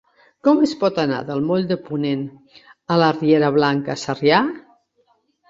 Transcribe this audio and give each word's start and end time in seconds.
Com 0.45 0.61
es 0.67 0.71
fa 0.83 0.87
per 0.95 1.03
anar 1.03 1.19
del 1.27 1.43
moll 1.49 1.67
de 1.73 1.77
Ponent 1.89 2.23
a 2.95 2.99
la 3.03 3.11
riera 3.19 3.53
Blanca 3.59 3.99
Sarrià? 4.07 4.43